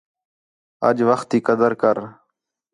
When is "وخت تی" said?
1.09-1.37